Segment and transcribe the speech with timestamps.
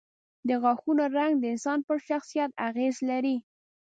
[0.47, 3.37] د غاښونو رنګ د انسان پر شخصیت اغېز لري.